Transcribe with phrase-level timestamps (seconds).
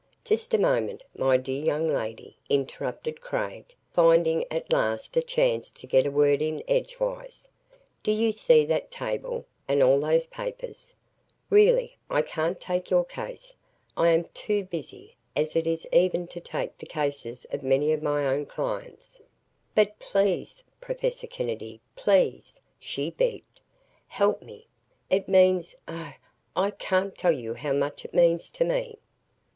[0.25, 5.85] "Just a moment, my dear young lady," interrupted Craig, finding at last a chance to
[5.85, 7.47] get a word in edgewise.
[8.01, 10.91] "Do you see that table and all those papers?
[11.51, 13.53] Really, I can't take your case.
[13.95, 18.01] I am too busy as it is even to take the cases of many of
[18.01, 19.21] my own clients."
[19.75, 23.59] "But, please, Professor Kennedy please!" she begged.
[24.07, 24.65] "Help me.
[25.11, 26.13] It means oh,
[26.55, 28.97] I can't tell you how much it means to me!"